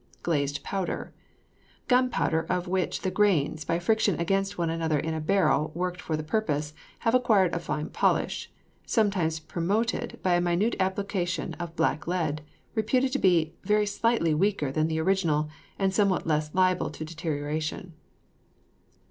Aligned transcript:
GLAZED 0.23 0.63
POWDER. 0.63 1.13
Gunpowder 1.87 2.47
of 2.49 2.67
which 2.67 3.01
the 3.01 3.11
grains, 3.11 3.63
by 3.63 3.77
friction 3.77 4.19
against 4.19 4.57
one 4.57 4.71
another 4.71 4.97
in 4.97 5.13
a 5.13 5.21
barrel 5.21 5.71
worked 5.75 6.01
for 6.01 6.17
the 6.17 6.23
purpose, 6.23 6.73
have 7.01 7.13
acquired 7.13 7.53
a 7.53 7.59
fine 7.59 7.87
polish, 7.89 8.49
sometimes 8.83 9.39
promoted 9.39 10.17
by 10.23 10.33
a 10.33 10.41
minute 10.41 10.75
application 10.79 11.53
of 11.59 11.75
black 11.75 12.07
lead; 12.07 12.41
reputed 12.73 13.11
to 13.11 13.19
be 13.19 13.53
very 13.63 13.85
slightly 13.85 14.33
weaker 14.33 14.71
than 14.71 14.87
the 14.87 14.99
original, 14.99 15.51
and 15.77 15.93
somewhat 15.93 16.25
less 16.25 16.49
liable 16.55 16.89
to 16.89 17.05
deterioration. 17.05 17.93